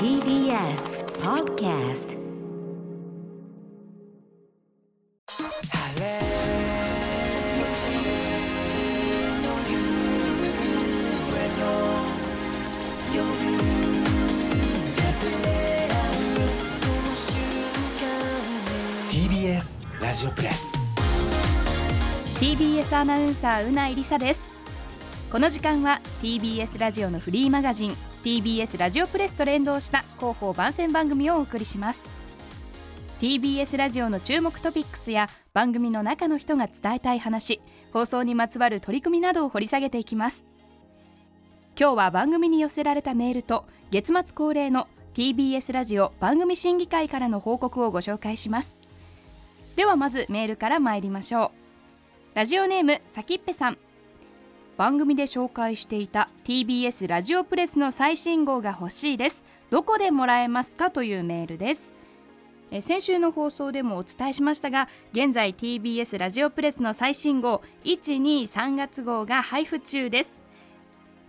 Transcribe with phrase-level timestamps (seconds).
[0.00, 2.16] TBS Podcast.
[20.00, 20.88] ラジオプレス。
[22.40, 24.40] TBS アナウンサーうないりさです。
[25.30, 32.02] この時間は TBS ラジオのフリーマガジン TBS ラジオプレスと連動した広報番宣番組をお送りします。
[33.18, 37.60] TBS ラジオの注目トピックスや番組の中の人が伝えたい話
[37.92, 40.46] 放送にまつわる取り組みなどを掘り下げていきます。
[41.78, 48.78] 今日は番組に寄せられたメールと月末恒例の TBS ラジオ番組審議会からの報告をご紹介します。
[49.76, 51.52] ではまずメールから参りましょ
[52.34, 52.36] う。
[52.36, 53.78] ラジオネームさきっぺさん。
[54.80, 59.44] 番組で紹介していた TBS ラジオプレスの最新号が欲しいです。
[59.68, 61.92] どこでもらえますかというメールです。
[62.70, 70.40] え先週の放送でもお伝えしましたが現在 TBS ラジオプレスの最新号123月号が配布中です。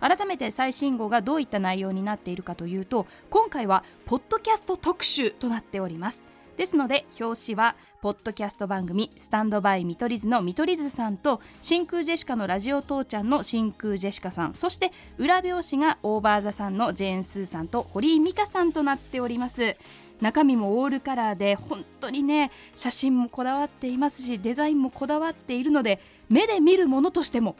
[0.00, 6.31] 改めて最新号がどういった内容になっているかというと今回はポッドキャスト特集となっております。
[6.62, 19.76] ですので表紙はポッドキャスト番組「スタンドバイ見取り図」の見取り図さんと真空ジェシカのラジオ父ちゃんの真空ジェシカさんそして裏表紙がオーバーザさんのジェーン・スーさんと堀井美香さんとなっております。
[20.20, 27.56] 中身もオールカラーで本当にね写真もこだわっていますしデザインもこだわっているので目で見るものとしても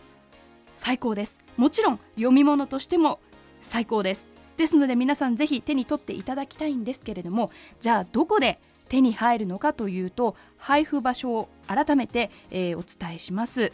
[0.76, 1.40] 最高です。
[1.56, 3.18] もちろん読み物としても
[3.62, 4.28] 最高です。
[4.56, 13.72] ですので皆さんぜひ手に取っていただきたいんですけれどもじゃあどこで手に入るのかというと配布場所を改めて、えー、お伝えします。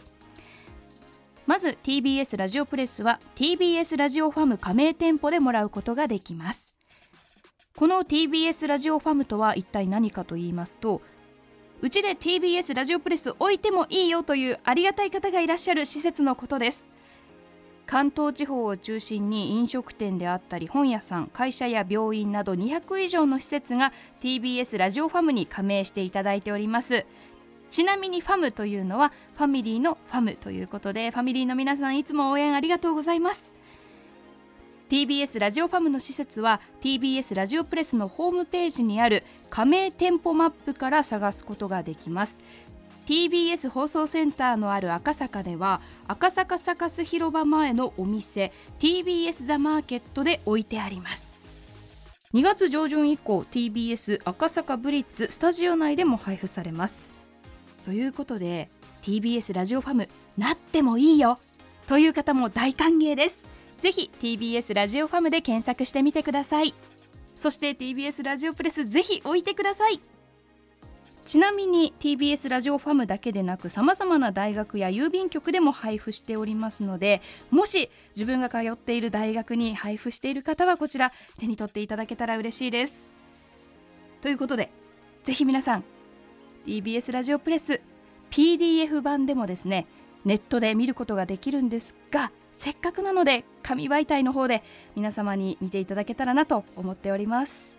[1.45, 6.75] まず TBS ラジオプレスは TBS ラジオファム加盟店舗でもらうことができます。
[7.75, 11.01] この TBS ラジオファムとは一体何かと言いますと
[11.81, 16.89] うちで TBS ラジオプレス置いてもいいよというありがたい方がいらっしゃる施設のことです。
[17.89, 27.07] 関東地方を中心に飲食店であったり本屋さん会社や病院など200以上の施設が TBS ラジオファムに加盟していただいております。
[27.71, 33.51] ちなみにファムというのはファミリーのファムということでファミリーの皆さんいつも応援ありがとうございます。
[34.91, 42.37] TBS ラジオファムの施設は TBS ラジオプレスのホームページにある加盟店舗マップから探すことができます。
[43.09, 51.27] TBS 放送センターのある赤坂では赤坂サカス広場前のお店 TBS ザマーケットで置いてあります。
[52.35, 57.09] 2月上旬以降 TBS 赤坂ブリッツスタジオ内でも配布されます。
[57.83, 58.69] ということで
[59.01, 61.39] TBS ラジオファムなってもいいよ。
[61.87, 63.41] という方も大歓迎です。
[63.79, 66.75] ぜひ TBS ラジオファムで検索してみてください。
[67.33, 69.99] そして TBS ラジオプレスぜひ置いてください。
[71.29, 83.11] ちなみに TBS ラジオファムだけでなくさまざまな大学や郵便局でも配布しておりますのでもし自分が通っている大学に配布している方はこちら手に取っていただけたら嬉しいです。
[84.21, 84.71] ということで
[85.23, 85.83] ぜひ皆さん
[86.65, 87.79] TBS ラジオプレス
[88.31, 89.85] PDF 版でもですね
[90.25, 94.63] ネットで見ることができるんですがせっかくなので紙媒体の方で
[94.95, 97.78] 皆様に見ていただけたらなと思っております。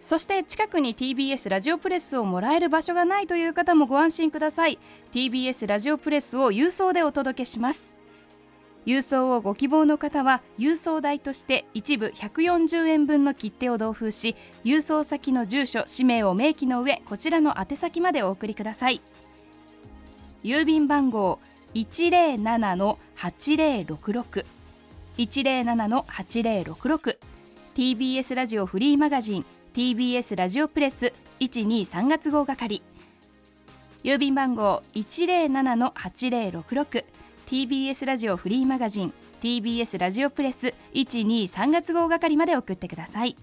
[0.00, 4.78] そして近くに TBS ラジオプレスをもらえる場所がないという方もご安心ください。
[5.12, 7.92] TBS ラジオプレスを郵送でお届けします。
[8.86, 19.02] 郵送をご希望の方は郵送代として一部140円分の切手を同封し郵送先の住所氏名を明記の上こちらの宛先までお送りください。
[20.42, 21.40] 郵便番号
[21.74, 24.46] 107-8066
[25.18, 27.18] 107-8066
[27.74, 32.82] TBS ラジオフリーマガジン TBS ラジオプレス123月号係
[34.02, 37.04] 郵便番号107-8066
[37.46, 43.36] TBS ラジオフリーマガジン TBS ラジオプレス123月号係まで送ってください。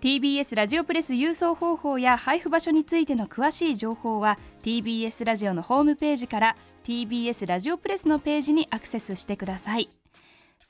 [0.00, 9.90] TBS ラジオプレス郵送方法や配布場所についての詳しい情報は TBS ラジオのホームページから TBS ラジオプレスのページにアクセスしてください。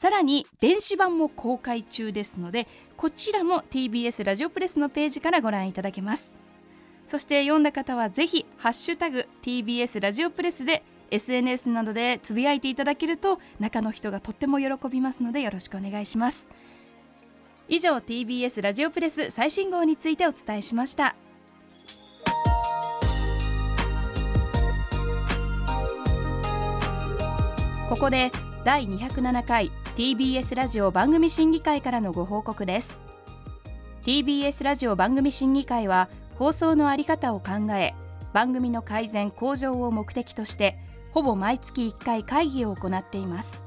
[0.00, 2.66] さらに電子版も公開中ですので
[2.96, 6.38] こちらも TBS ラジオプレスのページからご覧いただけます。
[7.06, 16.48] そして読んだ方はぜひハッシュタグ TBS ラジオプレスで SNS などでつぶやいていただけると中の人がとっても喜びますのでよろしくお願いします。
[17.68, 21.14] 以上 TBS ラジオプレス最新号についてお伝えしました。
[27.90, 28.32] ここで
[28.64, 32.96] 第207回 TBS ラジオ番組審議会からのご報告です。
[34.04, 37.94] TBS ラジオ番組審議会は放送のあり方を考え
[38.32, 40.78] 番組の改善向上を目的として
[41.12, 43.64] ほぼ毎月1回会議を行っています。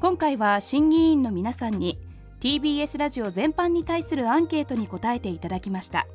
[0.00, 1.98] 今回は審議委員の皆さんに
[2.40, 6.06] TBS ラジオ全般に対するアンケートに答えていただきました。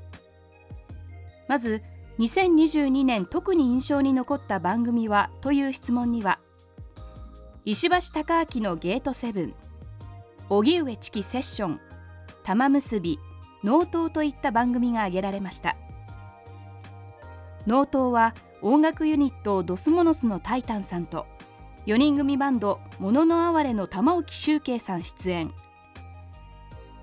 [1.47, 1.81] まず
[2.19, 6.39] 2022年特に印象に残った番組はという質問には
[7.63, 9.54] 石橋貴明のゲートセブン。
[10.50, 11.80] 荻上チキセッション。
[12.44, 13.19] 玉結び。
[13.63, 15.78] 納刀といった番組が挙げられました。
[17.68, 21.28] 納刀は音楽ユニットドスモノスのタイタンさんと
[21.86, 25.54] 4人組バンドもののあわれの玉置周慶さん出演。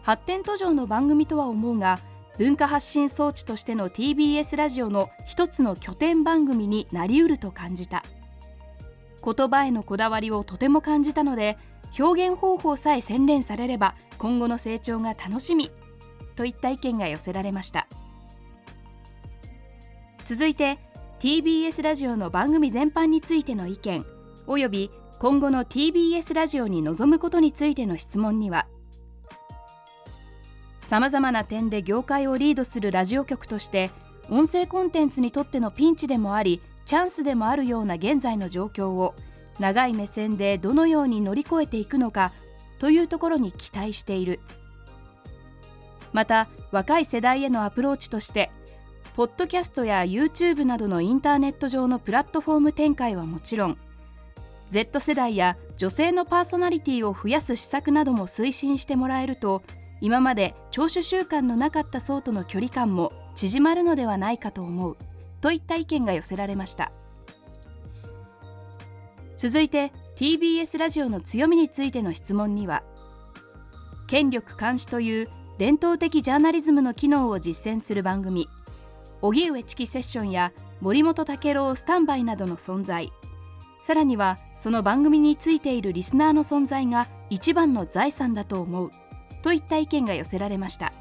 [0.03, 2.01] 発展途上の番組とは思うが
[2.37, 8.03] 文化発信装置としての TBS ラジオの一つの拠点番組になりうると感じた。
[9.35, 11.59] 言葉へのこだわりをとても感じたので
[11.99, 15.71] 表現方法さえ洗練されれば今後の成長が楽しみ
[16.37, 17.89] といった意見が寄せられました。
[20.25, 20.79] 続いて
[21.21, 24.05] TBS ラジオの番組全般についての意見
[24.47, 28.67] および今後の TBS ラジオに臨むことについての質問には
[30.83, 33.91] さまざまな点で業界をリードするラジオ局として
[34.29, 39.14] 音声コンテンツにとってのピンチでもありチャンスでもあるような現在の状況を
[39.58, 42.32] 長い目線でどのように乗り越えていくのか
[42.79, 44.40] というところに期待している。
[46.14, 48.50] また若い世代へのアプローチとして
[49.17, 53.79] ポッドキャストや YouTube などのインターネット上のプラットフォーム展開はもちろん
[54.70, 59.62] Z 世代や女性のパーソナリティを増やす施策なども推進してもらえると
[60.00, 64.96] 今まで聴取習慣のなかった層との距離感も縮まるのではないかと思う。
[65.40, 66.93] といった意見が寄せられました。
[69.38, 72.82] 続いて TBS ラジオの強みについての質問には
[74.08, 78.49] 権力監視という伝統的ジャーナリズムの機能を実践する番組
[79.23, 83.12] 荻上チキセッションや森本武郎スタンバイなどの存在
[83.81, 88.90] さらにはその番組についているリスナーの存在が一番の財産だと思う
[89.43, 90.93] といった意見が寄せられました。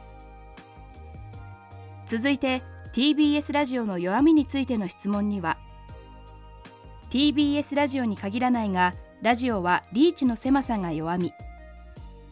[2.06, 2.62] 続いて
[2.98, 5.60] TBS ラジオの弱みについての質問には
[7.12, 11.32] TBS ラジオに限らないがラジオはリーチの狭さが弱み。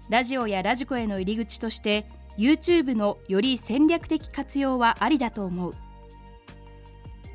[0.10, 5.74] ラジオやラジコへの入り口として YouTube のより戦略的活用はありだと思う。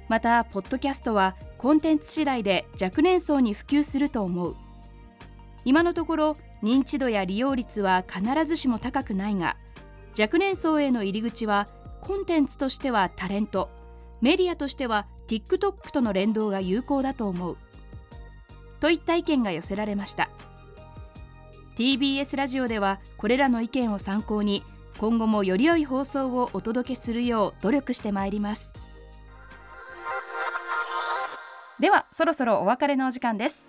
[0.09, 4.57] またポッドキャストはコンテンツ次第で若年層に普及すると思う。
[5.65, 9.57] 今のところ認知度や利用率は必ずしも高くないが
[10.19, 11.69] 若年層への入り口は
[12.01, 13.69] コンテンツとしてはタレント。
[14.21, 17.57] メディアとしては TikTok との連動が有効だと思う。
[18.81, 20.29] といった意見が寄せられました。
[21.77, 24.63] TBS ラジオではこれらの意見を参考に
[24.99, 28.75] 今後もより良い放送をお届けするよう努力してまいります。
[31.79, 33.69] ではそろそろお別れのお時間です。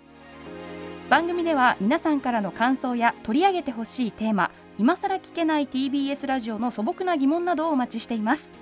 [1.08, 8.52] 番組では皆さんからの感想や取り上げてほしいテーマ今さら聞けない TBS ラジオの素朴な疑問などをお待ちしています。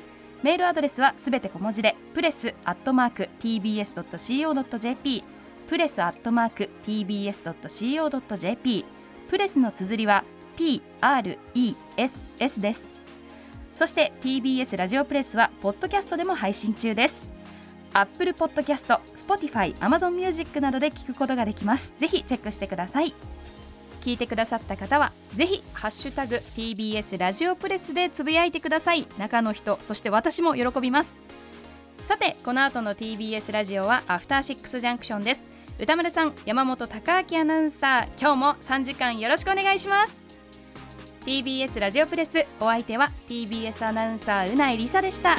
[0.42, 5.24] メールアドレスはすべて小文字でプレスアットマーク tbs.co.jp
[5.68, 8.84] プレスアットマーク tbs.co.jp
[9.28, 10.24] プレスの綴りは
[10.56, 12.84] PRESS です。
[13.72, 17.30] そして TBS ラジオプレスはポッドキャストでも配信中です。
[17.92, 21.94] Apple Podcast、Spotify、Amazon Music などで聞くことができます。
[21.98, 23.14] ぜひチェックしてください。
[24.00, 29.06] 聞いてくださった方はぜひハッシュタグ TBS ラジオプレスでつぶやいてください。
[29.18, 31.20] 中の人そして私も喜びます。
[32.04, 35.46] さてこの後の TBS ラジオはアフターシックスジャンクションです。
[35.78, 40.24] 歌丸さん山本貴明アナウンサー今日も3時間よろしくお願いします。
[41.24, 45.36] TBS ラジオプレスお相手は TBS アナウンサーうないりさでした。